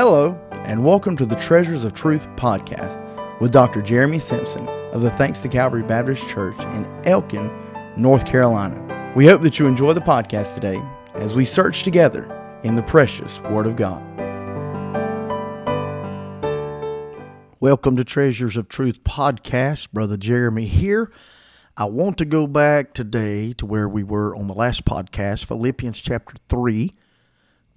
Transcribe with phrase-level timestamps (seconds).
[0.00, 3.02] Hello, and welcome to the Treasures of Truth podcast
[3.40, 3.82] with Dr.
[3.82, 7.50] Jeremy Simpson of the Thanks to Calvary Baptist Church in Elkin,
[7.96, 9.12] North Carolina.
[9.16, 10.80] We hope that you enjoy the podcast today
[11.14, 12.30] as we search together
[12.62, 14.00] in the precious Word of God.
[17.58, 19.90] Welcome to Treasures of Truth podcast.
[19.90, 21.10] Brother Jeremy here.
[21.76, 26.00] I want to go back today to where we were on the last podcast, Philippians
[26.00, 26.94] chapter 3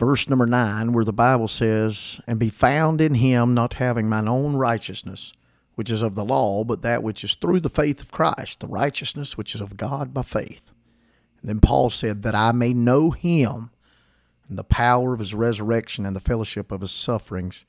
[0.02, 4.28] verse number 9, where the Bible says, And be found in him, not having mine
[4.28, 5.32] own righteousness,
[5.76, 8.68] which is of the law, but that which is through the faith of Christ, the
[8.68, 10.72] righteousness which is of God by faith.
[11.40, 13.70] And then Paul said, That I may know him
[14.50, 17.66] and the power of his resurrection and the fellowship of his sufferings,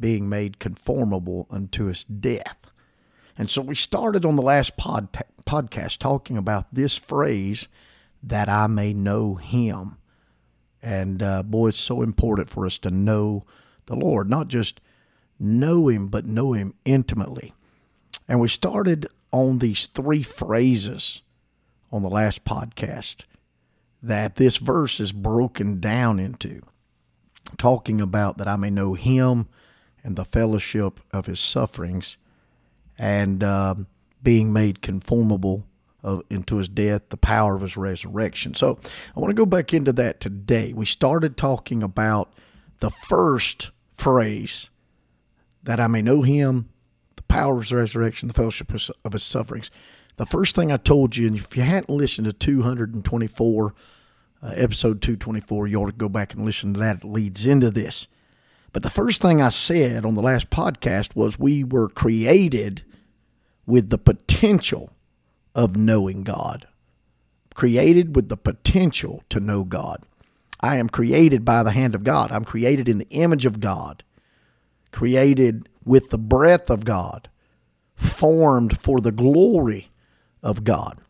[0.00, 2.70] being made conformable unto his death.
[3.36, 5.12] And so we started on the last pod,
[5.44, 7.68] podcast talking about this phrase,
[8.22, 9.97] that I may know him.
[10.82, 13.44] And uh, boy, it's so important for us to know
[13.86, 14.80] the Lord, not just
[15.38, 17.52] know Him, but know Him intimately.
[18.28, 21.22] And we started on these three phrases
[21.90, 23.24] on the last podcast
[24.02, 26.62] that this verse is broken down into,
[27.56, 29.48] talking about that I may know Him
[30.04, 32.16] and the fellowship of His sufferings
[32.96, 33.74] and uh,
[34.22, 35.64] being made conformable
[36.02, 38.54] of, into his death, the power of his resurrection.
[38.54, 38.78] So
[39.16, 40.72] I want to go back into that today.
[40.72, 42.32] We started talking about
[42.80, 44.70] the first phrase
[45.62, 46.68] that I may know him,
[47.16, 48.72] the power of his resurrection, the fellowship
[49.04, 49.70] of his sufferings.
[50.16, 53.74] The first thing I told you, and if you hadn't listened to 224,
[54.40, 56.98] uh, episode 224, you ought to go back and listen to that.
[56.98, 58.06] It leads into this.
[58.72, 62.82] But the first thing I said on the last podcast was we were created
[63.66, 64.90] with the potential
[65.54, 66.66] of knowing God,
[67.54, 70.04] created with the potential to know God.
[70.60, 72.32] I am created by the hand of God.
[72.32, 74.02] I'm created in the image of God,
[74.92, 77.28] created with the breath of God,
[77.94, 79.90] formed for the glory
[80.42, 81.00] of God.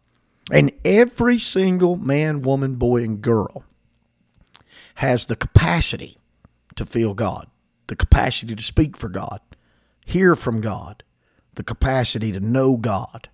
[0.51, 3.65] And every single man, woman, boy, and girl
[4.97, 6.19] has the capacity
[6.77, 7.49] to feel God,
[7.87, 9.41] the capacity to speak for God,
[10.07, 11.03] hear from God,
[11.55, 13.29] the capacity to know God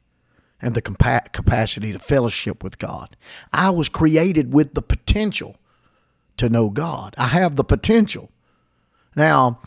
[0.60, 3.16] and the compa- capacity to fellowship with God.
[3.52, 5.56] I was created with the potential
[6.36, 7.14] to know God.
[7.18, 8.30] I have the potential.
[9.14, 9.60] Now,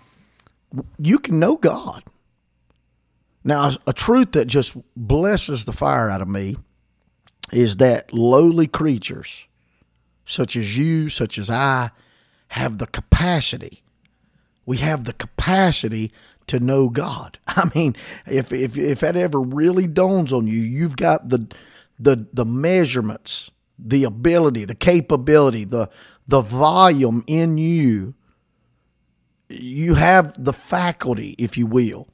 [0.97, 2.03] you can know God.
[3.43, 6.57] Now, a truth that just blesses the fire out of me
[7.51, 9.47] is that lowly creatures,
[10.25, 11.91] such as you, such as I,
[12.49, 13.83] have the capacity.
[14.65, 16.11] We have the capacity
[16.47, 17.39] to know God.
[17.47, 21.47] I mean, if if if that ever really dawns on you, you've got the
[21.99, 25.89] the the measurements, the ability, the capability, the
[26.27, 28.15] the volume in you.
[29.49, 32.09] You have the faculty, if you will,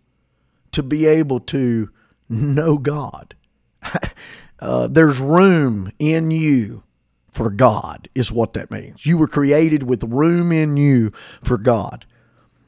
[0.72, 1.90] to be able to
[2.30, 3.36] know God.
[4.60, 6.84] uh, there's room in you
[7.32, 9.06] for God, is what that means.
[9.06, 11.12] You were created with room in you
[11.44, 12.06] for God.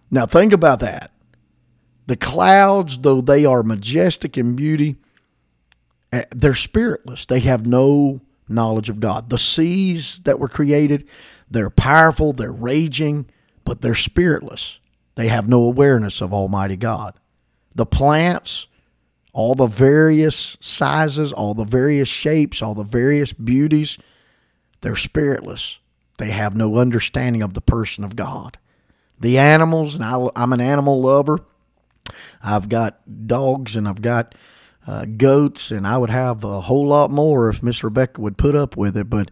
[0.10, 1.12] Now, think about that.
[2.08, 4.98] The clouds, though they are majestic in beauty,
[6.12, 7.26] eh, they're spiritless.
[7.26, 9.30] They have no knowledge of God.
[9.30, 11.08] The seas that were created,
[11.50, 13.26] they're powerful, they're raging,
[13.64, 14.80] but they're spiritless.
[15.16, 17.16] They have no awareness of Almighty God.
[17.74, 18.68] The plants,
[19.34, 23.98] all the various sizes, all the various shapes, all the various beauties,
[24.82, 25.80] they're spiritless.
[26.18, 28.58] They have no understanding of the person of God.
[29.20, 31.40] The animals, and I, am an animal lover,
[32.44, 34.36] I've got dogs and I've got
[34.88, 38.56] uh, goats, and I would have a whole lot more if Miss Rebecca would put
[38.56, 39.10] up with it.
[39.10, 39.32] But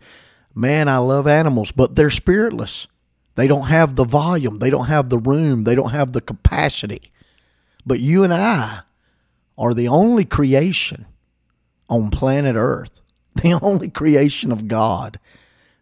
[0.55, 2.87] man, I love animals, but they're spiritless.
[3.35, 7.11] They don't have the volume, they don't have the room, they don't have the capacity.
[7.85, 8.81] But you and I
[9.57, 11.05] are the only creation
[11.89, 13.01] on planet Earth,
[13.35, 15.19] the only creation of God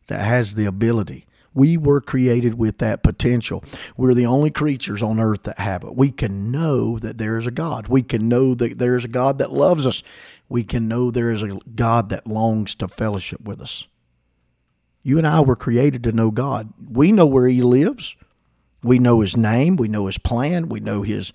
[0.08, 3.64] that has the ability we were created with that potential.
[3.98, 5.96] We're the only creatures on earth that have it.
[5.96, 7.88] We can know that there is a God.
[7.88, 10.02] We can know that there is a God that loves us.
[10.48, 13.88] We can know there is a God that longs to fellowship with us.
[15.04, 16.74] You and I were created to know God.
[16.90, 18.16] We know where He lives.
[18.84, 19.76] We know His name.
[19.76, 20.70] We know His plan.
[20.70, 21.34] We know His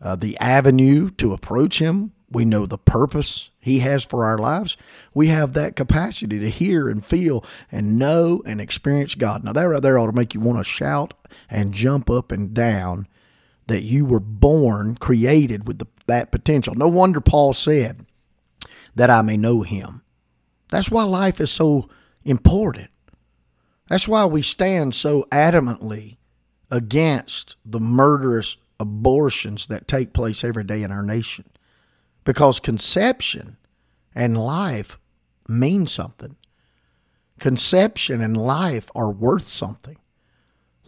[0.00, 2.12] uh, the avenue to approach Him.
[2.30, 4.76] We know the purpose He has for our lives.
[5.14, 9.44] We have that capacity to hear and feel and know and experience God.
[9.44, 11.14] Now, that right there ought to make you want to shout
[11.48, 13.06] and jump up and down
[13.68, 16.74] that you were born, created with the, that potential.
[16.74, 18.06] No wonder Paul said,
[18.96, 20.02] that I may know Him.
[20.70, 21.88] That's why life is so
[22.24, 22.90] important.
[23.88, 26.16] That's why we stand so adamantly
[26.70, 31.44] against the murderous abortions that take place every day in our nation.
[32.26, 33.56] Because conception
[34.12, 34.98] and life
[35.48, 36.34] mean something.
[37.38, 39.96] Conception and life are worth something.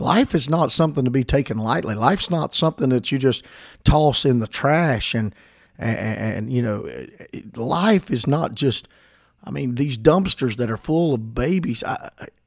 [0.00, 1.94] Life is not something to be taken lightly.
[1.94, 3.44] Life's not something that you just
[3.84, 5.34] toss in the trash and
[5.80, 6.90] and, and you know,
[7.54, 8.88] life is not just
[9.44, 11.84] I mean, these dumpsters that are full of babies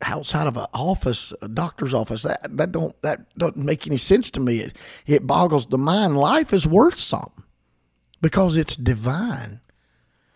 [0.01, 4.29] outside of an office, a doctor's office, that, that don't that doesn't make any sense
[4.31, 4.59] to me.
[4.59, 4.75] It,
[5.07, 6.17] it boggles the mind.
[6.17, 7.45] Life is worth something
[8.21, 9.59] because it's divine.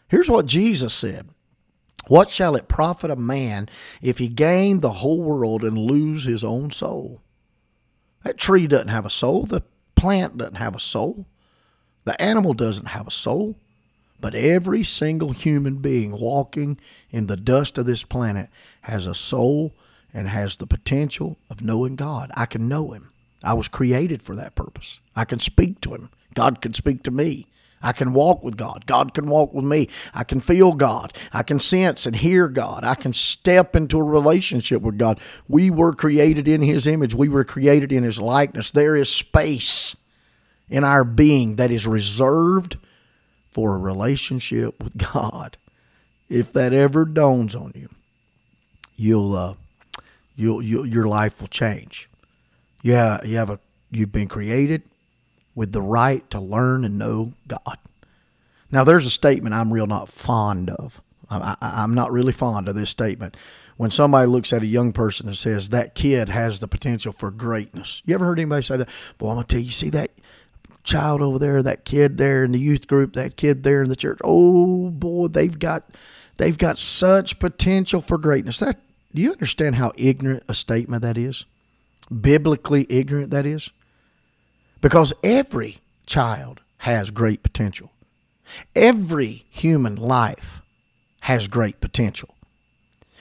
[0.07, 1.29] Here's what Jesus said.
[2.07, 3.67] What shall it profit a man
[4.01, 7.21] if he gain the whole world and lose his own soul?
[8.23, 9.45] That tree doesn't have a soul.
[9.45, 9.63] The
[9.95, 11.25] plant doesn't have a soul.
[12.03, 13.57] The animal doesn't have a soul.
[14.19, 16.79] But every single human being walking
[17.09, 18.49] in the dust of this planet
[18.81, 19.73] has a soul
[20.13, 22.31] and has the potential of knowing God.
[22.35, 23.11] I can know Him.
[23.43, 24.99] I was created for that purpose.
[25.15, 26.09] I can speak to Him.
[26.33, 27.47] God can speak to me.
[27.85, 28.87] I can walk with God.
[28.87, 29.89] God can walk with me.
[30.13, 31.13] I can feel God.
[31.31, 32.83] I can sense and hear God.
[32.83, 35.19] I can step into a relationship with God.
[35.47, 38.71] We were created in His image, we were created in His likeness.
[38.71, 39.95] There is space
[40.67, 42.77] in our being that is reserved
[43.51, 45.57] for a relationship with God,
[46.27, 47.89] if that ever dawns on you,
[48.95, 49.53] you'll uh,
[50.35, 52.09] you'll, you'll your life will change.
[52.81, 53.59] Yeah, you have a
[53.91, 54.89] you've been created
[55.55, 57.77] with the right to learn and know God.
[58.71, 61.01] Now, there's a statement I'm real not fond of.
[61.29, 63.35] I, am not really fond of this statement.
[63.77, 67.31] When somebody looks at a young person and says that kid has the potential for
[67.31, 68.89] greatness, you ever heard anybody say that?
[69.17, 70.11] Boy, I'm gonna tell you, see that
[70.83, 73.95] child over there, that kid there in the youth group, that kid there in the
[73.95, 74.19] church.
[74.23, 75.83] Oh boy, they've got
[76.37, 78.59] they've got such potential for greatness.
[78.59, 78.79] That
[79.13, 81.45] do you understand how ignorant a statement that is?
[82.09, 83.71] Biblically ignorant that is?
[84.85, 87.91] Because every child has great potential.
[88.75, 90.61] Every human life
[91.21, 92.35] has great potential.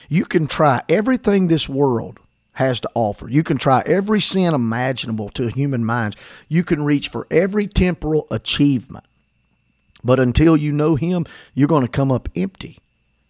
[0.07, 2.19] You can try everything this world
[2.53, 3.27] has to offer.
[3.27, 6.17] You can try every sin imaginable to human minds.
[6.49, 9.05] You can reach for every temporal achievement.
[10.03, 11.25] But until you know Him,
[11.55, 12.77] you're going to come up empty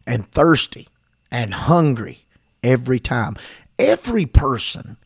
[0.06, 0.90] and thirsty
[1.32, 2.26] and hungry
[2.62, 3.38] every time.
[3.80, 4.98] Every person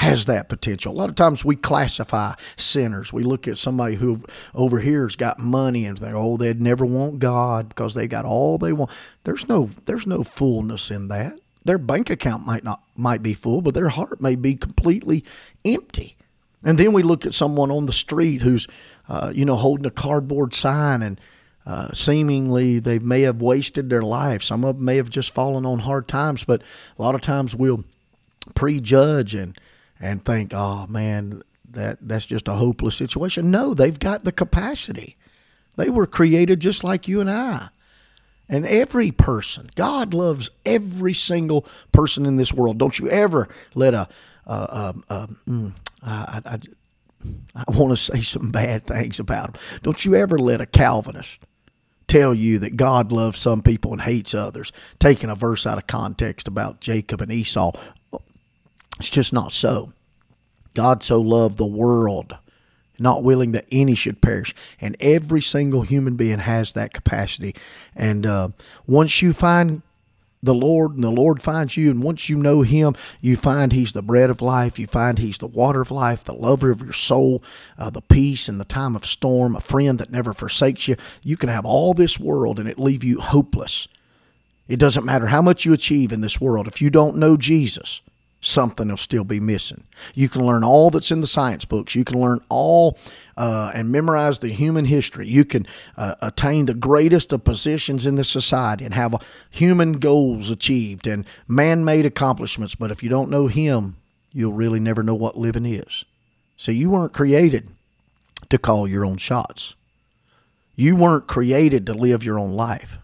[0.00, 0.92] has that potential.
[0.92, 3.12] A lot of times we classify sinners.
[3.12, 4.24] We look at somebody who
[4.54, 8.24] over here has got money and think, oh, they'd never want God because they got
[8.24, 8.90] all they want.
[9.24, 13.60] There's no there's no fullness in that their bank account might not might be full,
[13.60, 15.22] but their heart may be completely
[15.64, 16.16] empty.
[16.64, 18.66] And then we look at someone on the street who's,
[19.08, 21.20] uh, you know, holding a cardboard sign and
[21.66, 24.42] uh, seemingly they may have wasted their life.
[24.42, 26.62] Some of them may have just fallen on hard times, but
[26.98, 27.84] a lot of times we'll
[28.54, 29.58] prejudge and
[30.00, 33.50] and think, oh man, that that's just a hopeless situation.
[33.50, 35.16] No, they've got the capacity.
[35.76, 37.68] They were created just like you and I.
[38.48, 42.78] And every person, God loves every single person in this world.
[42.78, 44.08] Don't you ever let a,
[44.46, 45.72] mm,
[46.02, 46.58] I, I,
[47.54, 49.62] I want to say some bad things about them.
[49.82, 51.42] Don't you ever let a Calvinist
[52.08, 55.86] tell you that God loves some people and hates others, taking a verse out of
[55.86, 57.70] context about Jacob and Esau.
[59.00, 59.92] It's just not so.
[60.74, 62.36] God so loved the world
[63.00, 64.54] not willing that any should perish.
[64.80, 67.56] And every single human being has that capacity.
[67.96, 68.50] And uh,
[68.86, 69.82] once you find
[70.42, 73.92] the Lord and the Lord finds you, and once you know Him, you find He's
[73.92, 76.92] the bread of life, you find He's the water of life, the lover of your
[76.92, 77.42] soul,
[77.78, 80.96] uh, the peace in the time of storm, a friend that never forsakes you.
[81.22, 83.88] You can have all this world and it leave you hopeless.
[84.68, 86.68] It doesn't matter how much you achieve in this world.
[86.68, 88.02] If you don't know Jesus,
[88.40, 89.84] something will still be missing.
[90.14, 91.94] You can learn all that's in the science books.
[91.94, 92.98] You can learn all
[93.36, 95.28] uh, and memorize the human history.
[95.28, 95.66] You can
[95.96, 99.14] uh, attain the greatest of positions in the society and have
[99.50, 102.74] human goals achieved and man made accomplishments.
[102.74, 103.96] But if you don't know Him,
[104.32, 106.04] you'll really never know what living is.
[106.56, 107.68] See, you weren't created
[108.48, 109.74] to call your own shots.
[110.76, 112.98] You weren't created to live your own life.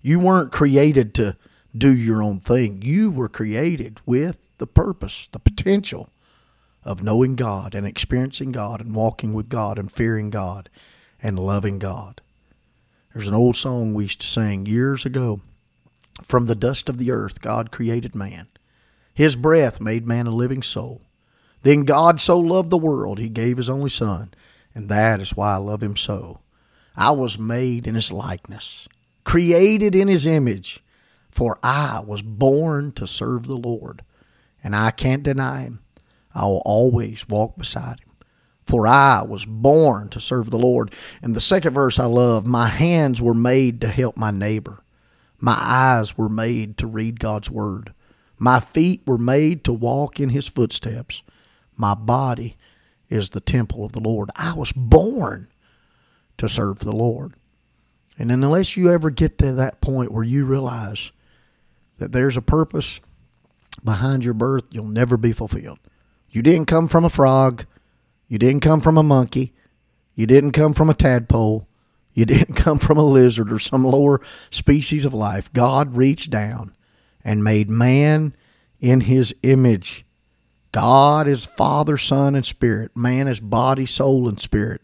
[0.00, 1.36] You weren't created to
[1.76, 2.82] do your own thing.
[2.82, 6.10] You were created with the purpose, the potential
[6.84, 10.70] of knowing God and experiencing God and walking with God and fearing God
[11.20, 12.20] and loving God.
[13.12, 15.40] There's an old song we used to sing years ago.
[16.22, 18.46] From the dust of the earth, God created man.
[19.12, 21.02] His breath made man a living soul.
[21.62, 24.32] Then God so loved the world, he gave his only Son,
[24.74, 26.40] and that is why I love him so.
[26.96, 28.88] I was made in his likeness,
[29.24, 30.82] created in his image,
[31.30, 34.02] for I was born to serve the Lord
[34.62, 35.80] and I can't deny him.
[36.34, 38.10] I will always walk beside him.
[38.66, 40.94] For I was born to serve the Lord.
[41.22, 44.84] And the second verse I love My hands were made to help my neighbor.
[45.40, 47.92] My eyes were made to read God's word.
[48.38, 51.22] My feet were made to walk in his footsteps.
[51.76, 52.56] My body
[53.08, 54.30] is the temple of the Lord.
[54.36, 55.48] I was born
[56.38, 57.34] to serve the Lord.
[58.18, 61.10] And unless you ever get to that point where you realize
[61.98, 63.00] that there's a purpose
[63.84, 65.78] behind your birth, you'll never be fulfilled.
[66.30, 67.64] You didn't come from a frog.
[68.28, 69.52] You didn't come from a monkey.
[70.14, 71.66] You didn't come from a tadpole.
[72.14, 74.20] You didn't come from a lizard or some lower
[74.50, 75.52] species of life.
[75.52, 76.74] God reached down
[77.24, 78.34] and made man
[78.80, 80.04] in his image.
[80.72, 82.96] God is Father, Son, and Spirit.
[82.96, 84.82] Man is body, soul, and spirit.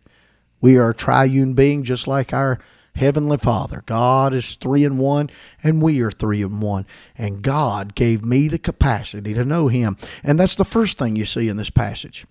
[0.60, 2.58] We are a triune being just like our
[2.96, 3.82] Heavenly Father.
[3.86, 5.30] God is three in one,
[5.62, 6.86] and we are three in one.
[7.16, 9.96] And God gave me the capacity to know Him.
[10.24, 12.26] And that's the first thing you see in this passage.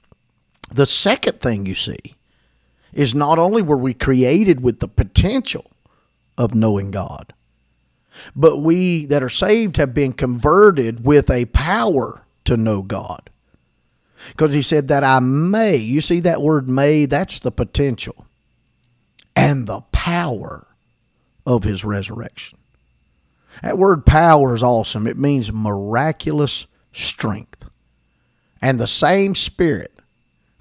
[0.72, 2.16] The second thing you see
[2.94, 5.70] is not only were we created with the potential
[6.38, 7.34] of knowing God,
[8.36, 13.30] but we that are saved have been converted with a power to know God.
[14.30, 18.26] Because he said that I may, you see that word may, that's the potential
[19.36, 20.68] and the power
[21.48, 22.60] of his resurrection.
[23.64, 25.08] That word power is awesome.
[25.08, 27.66] It means miraculous strength.
[28.62, 29.98] And the same spirit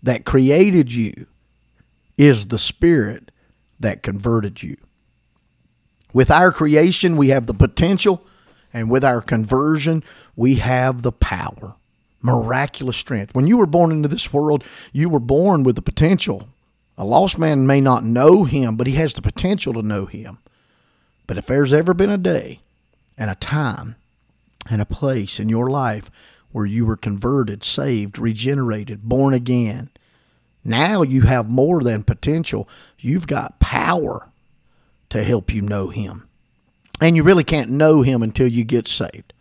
[0.03, 1.27] that created you
[2.17, 3.31] is the spirit
[3.81, 4.79] that converted you.
[6.15, 8.25] With our creation, we have the potential,
[8.73, 10.03] and with our conversion,
[10.37, 11.75] we have the power.
[12.23, 13.35] Miraculous strength.
[13.35, 16.49] When you were born into this world, you were born with the potential
[16.97, 20.39] a lost man may not know him, but he has the potential to know him.
[21.27, 22.61] But if there's ever been a day
[23.19, 23.97] and a time
[24.71, 26.11] and a place in your life
[26.53, 29.91] where you were converted, saved, regenerated, born again,
[30.65, 32.69] now you have more than potential.
[32.99, 34.29] You've got power
[35.11, 36.29] to help you know him.
[37.01, 39.33] And you really can't know him until you get saved.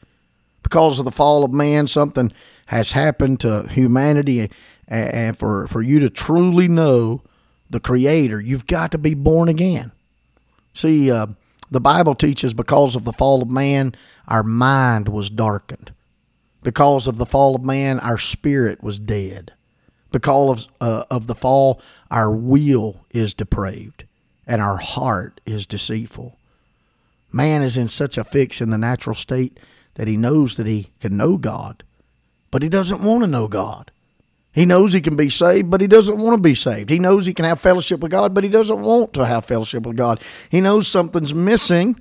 [0.63, 2.33] Because of the fall of man, something
[2.67, 4.49] has happened to humanity.
[4.87, 7.21] And for, for you to truly know
[7.73, 9.91] the Creator, you've got to be born again.
[10.73, 11.27] See, uh,
[11.69, 13.95] the Bible teaches because of the fall of man,
[14.27, 15.91] our mind was darkened.
[16.61, 19.51] Because of the fall of man, our spirit was dead.
[20.11, 24.05] Because of, uh, of the fall, our will is depraved
[24.45, 26.37] and our heart is deceitful.
[27.31, 29.59] Man is in such a fix in the natural state
[29.95, 31.83] that he knows that he can know God,
[32.51, 33.89] but he doesn't want to know God.
[34.53, 36.91] He knows he can be saved, but he doesn't want to be saved.
[36.91, 39.83] He knows he can have fellowship with God, but he doesn't want to have fellowship
[39.83, 40.21] with God.
[40.49, 41.99] He knows something's missing,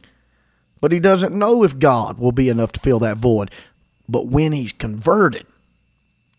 [0.81, 3.51] but he doesn't know if God will be enough to fill that void.
[4.07, 5.47] But when he's converted,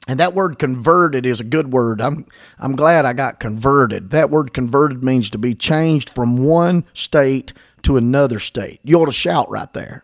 [0.07, 2.01] and that word converted is a good word.
[2.01, 2.25] I'm
[2.59, 4.11] I'm glad I got converted.
[4.11, 7.53] That word converted means to be changed from one state
[7.83, 8.81] to another state.
[8.83, 10.03] You ought to shout right there.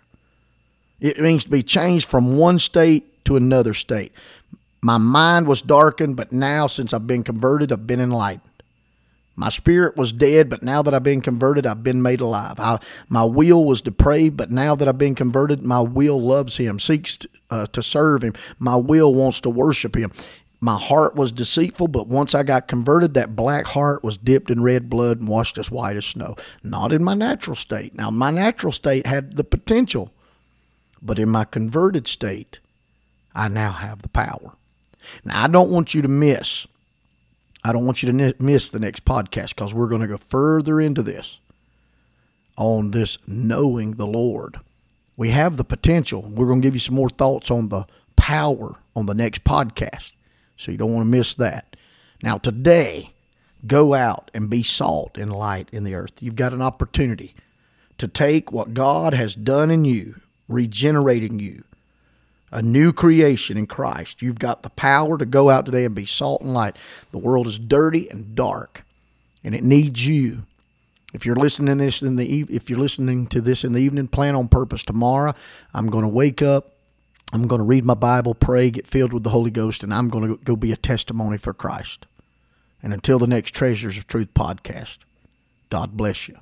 [1.01, 4.13] It means to be changed from one state to another state.
[4.81, 8.43] My mind was darkened, but now, since I've been converted, I've been enlightened.
[9.36, 12.59] My spirit was dead, but now that I've been converted, I've been made alive.
[12.59, 16.77] I, my will was depraved, but now that I've been converted, my will loves Him,
[16.77, 17.19] seeks
[17.50, 18.33] uh, to serve Him.
[18.57, 20.12] My will wants to worship Him.
[20.59, 24.62] My heart was deceitful, but once I got converted, that black heart was dipped in
[24.62, 26.36] red blood and washed as white as snow.
[26.62, 27.95] Not in my natural state.
[27.95, 30.12] Now, my natural state had the potential,
[31.01, 32.59] but in my converted state,
[33.33, 34.57] I now have the power.
[35.24, 36.68] Now, I don't want you to miss.
[37.63, 40.79] I don't want you to miss the next podcast because we're going to go further
[40.79, 41.39] into this
[42.58, 44.60] on this knowing the Lord.
[45.18, 46.22] We have the potential.
[46.22, 50.13] We're going to give you some more thoughts on the power on the next podcast.
[50.56, 51.75] So you don't want to miss that.
[52.22, 53.13] Now, today,
[53.65, 56.22] go out and be salt and light in the earth.
[56.22, 57.34] You've got an opportunity
[57.98, 61.63] to take what God has done in you, regenerating you,
[62.51, 64.22] a new creation in Christ.
[64.22, 66.75] You've got the power to go out today and be salt and light.
[67.12, 68.84] The world is dirty and dark,
[69.44, 70.44] and it needs you.
[71.13, 74.08] If you're listening to this in the if you're listening to this in the evening,
[74.08, 74.84] plan on purpose.
[74.84, 75.34] Tomorrow,
[75.74, 76.74] I'm going to wake up.
[77.32, 80.10] I'm going to read my Bible, pray, get filled with the Holy Ghost, and I'm
[80.10, 82.08] going to go be a testimony for Christ.
[82.82, 85.00] And until the next Treasures of Truth podcast,
[85.70, 86.39] God bless you.